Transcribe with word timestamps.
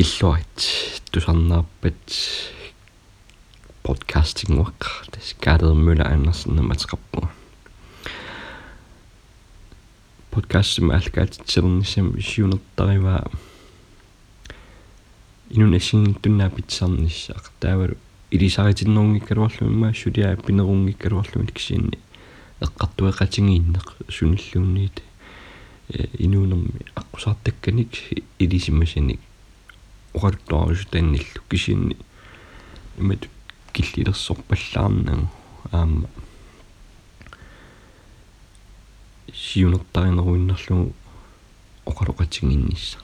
киллуарит 0.00 1.02
тусарнаарпат 1.12 2.08
подкастингуақ 3.82 4.80
тас 5.12 5.34
каадермула 5.38 6.06
аннерсна 6.08 6.62
матеқарпуга 6.62 7.28
подкаст 10.30 10.78
маалкаатитсернissam 10.78 12.16
исиунертариваа 12.16 13.28
инун 15.50 15.74
асин 15.74 16.14
туннаа 16.14 16.48
питсарниссаақ 16.48 17.52
таавалу 17.60 17.98
илисаритиннерунгиккалуарлуимма 18.30 19.92
сулиа 19.92 20.34
пинерунгиккалуарлуми 20.36 21.52
кисиинни 21.52 21.98
эққартуэқатингииннеқ 22.62 24.08
суниллуунниит 24.08 25.02
инуунерми 26.16 26.86
аққусаартакканик 26.96 27.92
илисимасаник 28.38 29.20
уқалуттуарусутаанниллу 30.14 31.42
кисиинни 31.48 31.96
имат 32.98 33.28
киллилерсорпаллаарнагу 33.72 35.28
аама 35.72 36.08
сиунертаринеруиннерлугу 39.32 40.92
оқалоқатингиннисса 41.86 42.98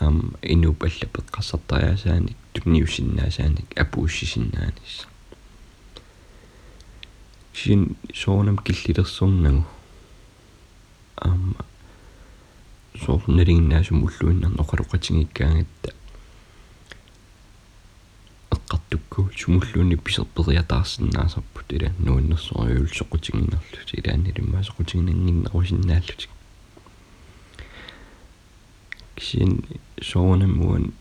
аама 0.00 0.38
инуупалла 0.42 1.06
пеққассартариасааник 1.12 2.36
тунниусиннаасааник 2.52 3.78
апууссисиннаанисса 3.78 5.06
син 7.52 7.96
соонам 8.14 8.58
киллилерсорнагу 8.58 9.64
аама 11.16 11.64
соорнеригиннаасум 13.04 14.04
уллуиннарна 14.04 14.62
оқалоқатингиккаагатта 14.62 15.97
эққартукку 18.98 19.30
сумуллуунни 19.36 19.96
писерпериатаарсинаасарпут 19.96 21.72
ила 21.72 21.92
нуиннерсориул 21.98 22.88
соқутингиннерлут 22.88 23.90
илааннилиммаа 23.92 24.62
соқутингинангиннерусиннааллутик 24.62 26.30
кисин 29.16 29.64
соонаммуан 30.02 30.92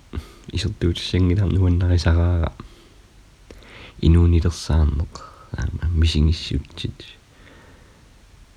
исертуутиссангилар 0.52 1.52
нуаннарисараага 1.52 2.54
инуунилерсаарнеқ 4.02 5.14
аама 5.58 5.90
мисингиссуутсит 5.90 7.06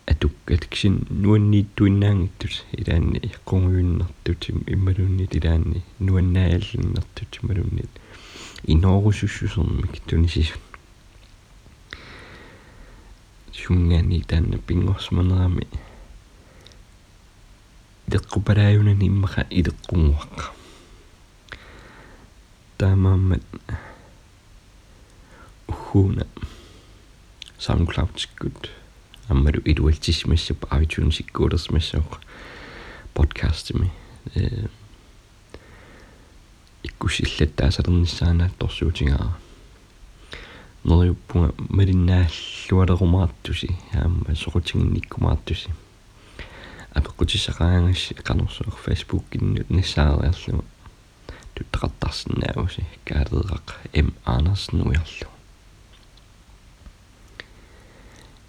атуккат 0.07 0.67
кисин 0.67 1.07
нуаннииттуиннаангиттут 1.11 2.65
илаанни 2.73 3.19
иққунгуйуннартут 3.19 4.51
иммалуунни 4.67 5.29
илаанни 5.33 5.83
нуаннааллиннартут 5.99 7.39
иммалуунни 7.43 7.85
иноорусуссусермик 8.65 10.01
тунисис 10.07 10.53
сунгаани 13.53 14.23
таанна 14.23 14.59
пингорсманерами 14.59 15.67
итеққупалааюнани 18.07 19.07
иммаха 19.07 19.43
илеққунгуаққа 19.51 20.45
таамааммат 22.79 23.43
ухуна 25.69 26.27
SoundCloud-скут 27.61 28.71
аммалу 29.29 29.61
илуалтисмассап 29.65 30.65
iTunes-иккуулерсмассауқ 30.73 32.21
подкастими 33.15 33.93
э 34.35 34.67
иккусиллаттаасалернissaanаа 37.01 38.51
торсуутингаа 38.59 39.39
нерюппунга 40.85 41.55
малиннааллуалерумаартуси 41.77 43.71
аама 43.95 44.35
соқутингинниккумаартуси 44.37 45.71
апеққутиссақаангасси 46.95 48.21
канорсуер 48.23 48.75
Facebook 48.85 49.25
киннут 49.31 49.71
нассаариарлума 49.71 50.65
туттақартарсинааруси 51.55 52.85
каалееқақ 53.07 53.67
М 53.95 54.13
Andersen 54.27 54.83
уярлу 54.85 55.29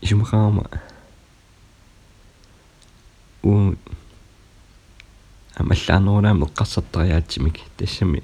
исумақаама 0.01 0.65
у 3.43 3.75
амаллаанерунаама 5.55 6.47
эққарсартариаатсимик 6.47 7.61
тассами 7.77 8.23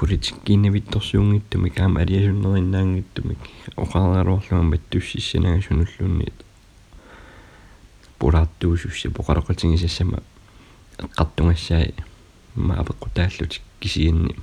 политиккииннавитторсуунгиттумик 0.00 1.78
аама 1.78 2.00
алиасуннериннаангиттумик 2.00 3.38
оқаараалуарлуама 3.76 4.70
маттуссиссанага 4.70 5.60
сунуллуунниит 5.60 6.38
пулаартуусусси 8.18 9.08
поқалоқатингисассама 9.08 10.22
эққартунгассаи 10.96 11.92
ма 12.54 12.78
апеққутааллутик 12.80 13.60
кисиинни 13.78 14.36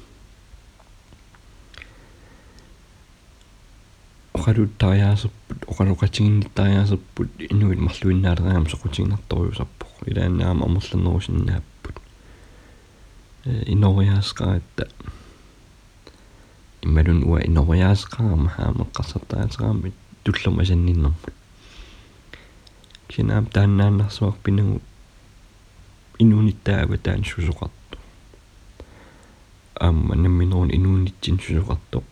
оқалуттариаасерпут 4.34 5.66
оқалоқатингинниттариаасерпут 5.66 7.30
инуит 7.50 7.80
марлуиннаалераам 7.80 8.70
соқутингнарторюсарпоқ 8.70 10.06
илааннаама 10.06 10.66
амерланерусиннааппут 10.66 11.96
э 13.46 13.64
инориаасқаатта 16.88 16.88
иммалун 16.88 17.24
уа 17.24 17.40
инориаасқаама 17.40 18.50
хаамеққарсартаатераами 18.50 19.94
туллермасанниннэрмут 20.24 21.34
кинаам 23.08 23.46
тааннааннарсуар 23.46 24.34
пинагу 24.44 24.82
инуниттаава 26.20 26.98
таан 26.98 27.24
сусоқарту 27.24 27.98
амма 29.80 30.16
намминерун 30.16 30.70
инуунитсин 30.72 31.38
сусоқартоқ 31.38 32.04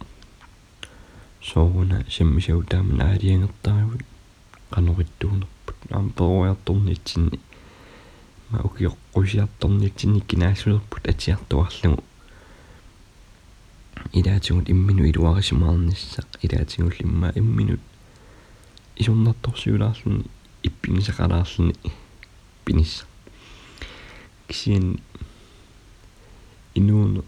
соруна 1.41 2.05
саммисау 2.09 2.63
тааман 2.63 3.01
аалиангертаривут 3.01 4.01
каноритtuunerput 4.71 5.77
аам 5.91 6.09
перуарторнитсинни 6.09 7.39
ма 8.49 8.59
укиоққусиарторнитсинни 8.67 10.19
кинаассулерпут 10.19 11.07
атиартуарлугу 11.07 12.03
илаатигут 14.13 14.69
иммину 14.69 15.05
илуарисимаарниссақ 15.05 16.27
илаатигул 16.41 16.93
имма 16.99 17.31
имминут 17.35 17.79
исорнарторсиулаарлуни 18.95 20.25
иппингисақалаарлуни 20.63 21.75
пинисса 22.65 23.05
кисиан 24.47 24.99
инуун 26.75 27.23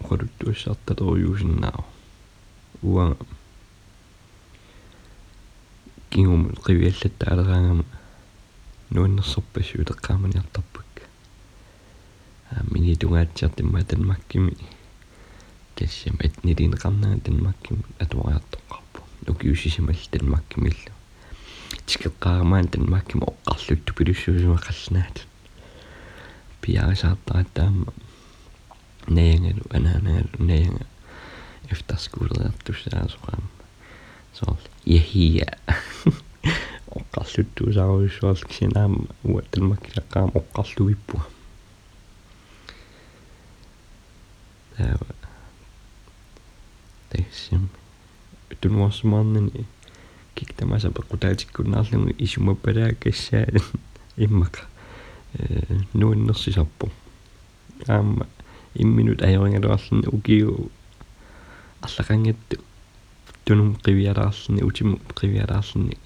оқалуттуассаарталеруйуусиннаа 0.00 1.84
уа 2.82 3.16
кингум 6.10 6.52
қивиаллатта 6.64 7.30
алераангама 7.32 7.84
нуаннерсорпассу 8.90 9.78
илеққааманиартарпак 9.78 11.08
мини 12.70 12.96
тунгаатсиартимма 12.96 13.84
танмаккими 13.84 14.56
тассам 15.82 16.16
атнилинеқарнаа 16.22 17.18
танмаккими 17.18 17.82
атуариартоққарпу 17.98 19.02
нукиусисимал 19.26 19.98
танмаккимиллу 20.12 20.92
тикеққарамаан 21.86 22.68
танмаккими 22.68 23.26
оққарлутту 23.26 23.94
пилуссуусуақалланаат 23.98 25.26
пиарисаартаратаама 26.60 27.92
наянгалу 29.08 29.64
анаанагалу 29.70 30.46
наянга 30.50 30.86
efterskoleertussaasuqaam 31.72 33.44
soorl 34.38 34.62
yahia 34.86 35.48
oqqarluttuusaaruissuarl 36.98 38.46
kisinaam 38.50 38.94
uat 39.24 39.50
talmakkilaqqaam 39.50 40.30
tunуарсумаарнани 48.72 49.66
киктамаса 50.34 50.90
пеккутаатиккуннаарлугу 50.90 52.14
исумаппалаа 52.18 52.94
кассаа 52.94 53.46
иммака 54.16 54.60
э 55.34 55.78
нуиннерсисарпу 55.92 56.90
аама 57.86 58.26
имминут 58.74 59.22
аёрингалуарлни 59.22 60.06
укиу 60.06 60.70
аллақангатту 61.82 62.60
тунум 63.44 63.76
қивиалаарлни 63.76 64.62
утиму 64.62 64.98
қивиалаарлни 65.14 65.98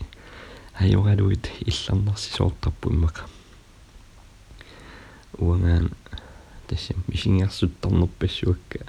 аёралуит 0.74 1.50
илларнарсисоортарпу 1.60 2.90
иммака 2.90 3.22
уангаан 5.38 5.90
тассам 6.66 6.96
мисингиарсуттарнерпассуакка 7.06 8.86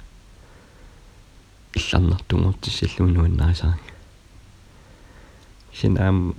илларнартунгортиссаллуунуаннаасари 1.74 3.78
синаам 5.72 6.36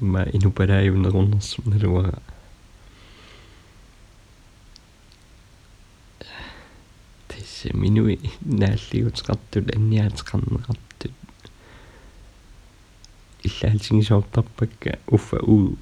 ма 0.00 0.24
инупалааюнеруннэрсу 0.32 1.62
налуара 1.64 2.22
тассам 7.28 7.80
минуи 7.80 8.18
нааллигутеқартут 8.40 9.76
анниаатеқарнеқартут 9.76 11.12
иллаалтигисоортарпакка 13.42 14.98
уффа 15.06 15.38
уу. 15.42 15.76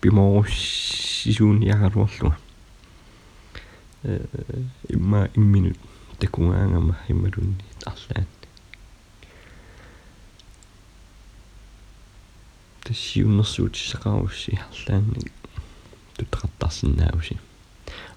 Пиморуссисууниагалуарлуга 0.00 2.38
э 4.02 4.26
имма 4.88 5.28
имминут 5.34 5.76
такунгаангама 6.20 6.96
иммалунни 7.08 7.64
арлаан 7.86 8.26
тассиуннэрсуутиссақарусси 12.84 14.58
арлаанни 14.68 15.30
тутеқартарсинааруси 16.16 17.38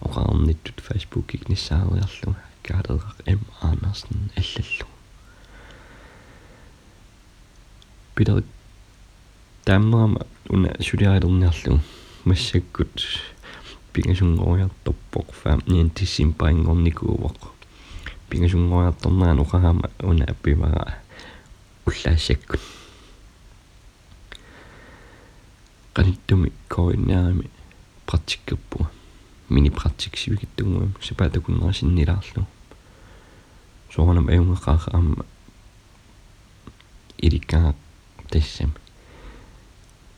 оқаарниттут 0.01 0.81
фейсбукик 0.87 1.47
ниссаариарлуга 1.49 2.41
каалеқақ 2.63 3.17
эм 3.25 3.41
аанерсен 3.61 4.29
аллаллу 4.35 4.87
питер 8.15 8.43
таамнерама 9.65 10.25
уна 10.49 10.75
сулиаалерниарлугу 10.79 11.79
массаккут 12.25 13.07
пингасунгориарторпоқ 13.93 15.31
фаам 15.31 15.61
ниан 15.67 15.89
тиссим 15.89 16.33
паингорникууоқ 18.33 18.97
пингасунгориарторнеран 18.97 19.39
уқарама 19.39 19.89
уна 19.99 20.25
аппимара 20.25 20.97
уллаассаккут 21.85 22.59
qaниттуми 25.93 26.51
коиннаами 26.67 27.49
практиккерпуа 28.05 28.89
мини 29.49 29.69
практик 29.69 30.17
сивикиттунгуам 30.17 30.95
сапаатакуннерасиннилаарлу 31.01 32.47
соонам 33.93 34.27
аюнгеқаараама 34.27 35.25
иликкаа 37.19 37.75
тассами 38.29 38.73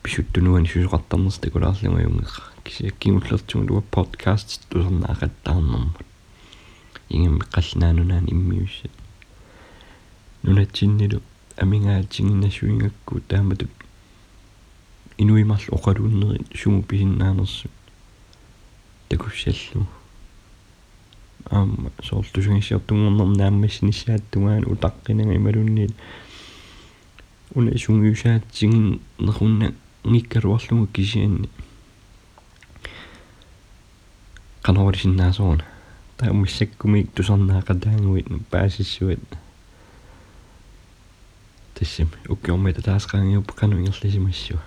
писуттунуани 0.02 0.68
сусоқартарнерс 0.68 1.40
такулаарлума 1.40 2.00
юнгеқа 2.00 2.42
кисиаккигуллертугу 2.64 3.66
луа 3.68 3.82
подкаст 3.82 4.66
тусернаақаттаарнэрмут 4.70 6.15
ингам 7.08 7.38
қаллнаанунаан 7.52 8.26
иммиуссат 8.30 8.90
нунатсиннилу 10.42 11.22
амингаатсигиннасуингакку 11.56 13.20
тааматут 13.20 13.70
инуимарлу 15.18 15.74
оқалууннери 15.76 16.44
суму 16.56 16.82
писиннаанерсу 16.82 17.68
такуссаллу 19.08 19.86
аама 21.50 21.90
соорлтусунгиссиортунгорнер 22.02 23.36
нааммассиниссааттугаан 23.36 24.64
утаққинага 24.64 25.36
ималунниит 25.36 25.94
уна 27.54 27.78
сунгиусаатсигин 27.78 29.00
нерунна 29.18 29.72
ngikkaruarlugu 30.04 30.86
kisianni 30.92 31.48
qanorисиннаасуuna 34.62 35.64
таумиссаккумик 36.16 37.12
тусарнаақатаангуит 37.12 38.26
паасиссуат 38.50 39.20
тассим 41.74 42.08
уккиормита 42.28 42.82
таасqaangiup 42.82 43.52
qanuingерлисимассуа 43.52 44.60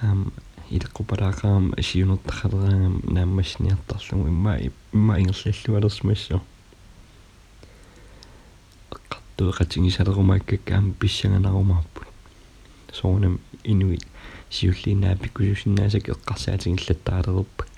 ам 0.00 0.32
илеққупалаақаам 0.70 1.74
асиунертақалераангам 1.76 3.02
нааммассиниартарлугу 3.14 4.28
имма 4.28 4.58
имма 4.92 5.20
ингерллаллуалерсимассу 5.20 6.40
эққартуэқатингисалерумааккаккаам 8.90 10.94
писсаганарумаарпут 10.94 12.06
соонам 12.92 13.40
инуит 13.64 14.06
сиуллинаа 14.50 15.16
пиккусусиннаасак 15.16 16.08
эққарсаатингиллаттаалерерпак 16.08 17.71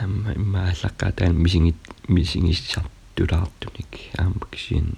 амма 0.00 0.32
имма 0.34 0.68
аллаққаатаан 0.70 1.32
мисингит 1.32 1.76
мисингиссартулаартуник 2.08 3.92
аама 4.18 4.46
кисиан 4.50 4.96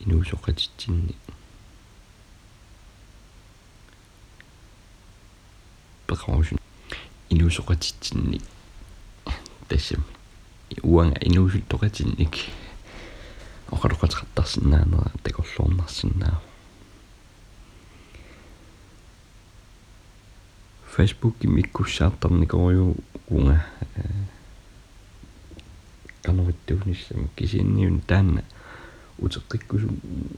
инуусоқатитсинни 0.00 1.14
пеқаусун 6.06 6.58
инуусоқатитсинни 7.28 8.40
тассам 9.68 10.04
уанга 10.82 11.20
инуусуттоқатинник 11.20 12.34
оқалоқатеқартарсинаанера 13.70 15.12
такорлуорнарсинаа 15.22 16.40
Facebook 20.96 21.36
имиккуссаартарникориу 21.42 22.96
унга 23.28 23.64
канавиттуунissam 26.22 27.28
кисиинниун 27.36 28.00
таанна 28.00 28.42
утеққиккусу 29.18 29.88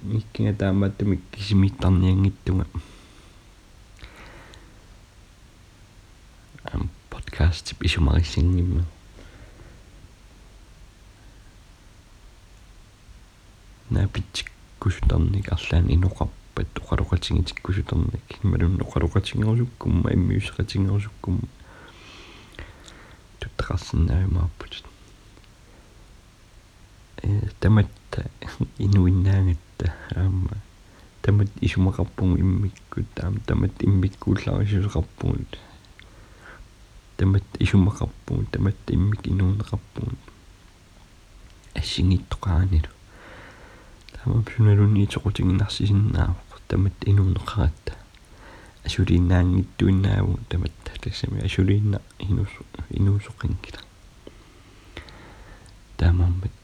миккинга 0.02 0.54
таамааттумик 0.54 1.22
кисимиттарниангиттунга 1.31 2.66
ам 6.64 6.90
подкаст 7.08 7.75
писумарисингимма 7.78 8.84
наапитсиккусутарник 13.90 15.50
арлаан 15.52 15.88
инуқарпат 15.88 16.42
оқалоқатингитиккусутарник 16.56 18.43
малун 18.43 18.81
оқалоқатингерусуккумма 18.81 20.12
иммиусеқатингерусуккумма 20.12 21.49
туттақарсинаавимаарпут 23.41 24.84
э 27.22 27.48
таматта 27.60 28.31
инуиннаангатта 28.79 29.94
аама. 30.15 30.56
Тамат 31.22 31.48
исумақарпугу 31.60 32.38
иммиккут 32.38 33.06
таама 33.15 33.38
тамат 33.46 33.72
иммиккууллаарисусеқарпугут 33.81 35.58
тамат 37.17 37.44
исумақарпугу 37.58 38.44
тамат 38.50 38.77
иммик 38.88 39.27
инуунеқарпугут 39.27 40.19
ассигиттоқаанилу 41.74 42.91
таама 44.22 44.43
пюналуни 44.43 45.05
итоқутингинарсисиннаавоқ 45.05 46.60
тамат 46.69 46.94
инуунеқаратта 47.10 47.93
асулииннаангиттуиннааву 48.86 50.38
тамат 50.48 50.70
тассами 51.00 51.43
асулиинна 51.44 52.00
инус 52.20 52.48
инуусоқингила 52.91 53.82
таамаммат 55.96 56.62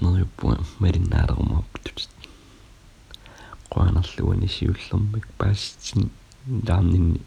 нэрпуа 0.00 0.56
мариннаалерумарпут 0.78 2.08
qoanarluani 3.68 4.48
siullermik 4.48 5.26
paassitsin 5.38 6.10
laarninni 6.68 7.20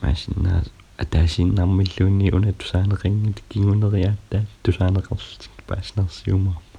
мариннаангавит 0.00 0.02
маасиннаа 0.02 0.64
атаасиннармиллуунни 0.96 2.30
уна 2.30 2.52
тусаанеқингит 2.52 3.42
кигунериааттаа 3.48 4.46
тусаанеқарлтик 4.62 5.50
пааснарсиумаарпу 5.66 6.78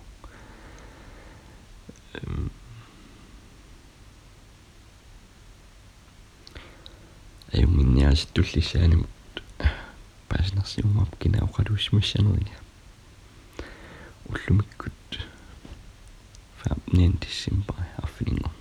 аюминниас 7.51 8.25
туллисаанимут 8.33 9.09
пааснарсиумаарп 10.29 11.17
кина 11.17 11.39
оқалуусимассанерия 11.39 12.57
уллумиккут 14.27 14.93
фаапнин 16.61 17.13
диссимпа 17.21 17.75
аффининго 17.97 18.51